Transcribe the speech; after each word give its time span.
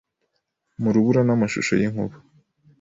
M 0.79 0.83
urubura 0.89 1.21
namashusho 1.27 1.73
yinkuba 1.79 2.15